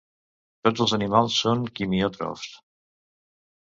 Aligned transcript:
Tots 0.67 0.81
els 0.85 0.95
animals 0.97 1.37
són 1.43 1.63
quimiòtrofs. 1.81 2.51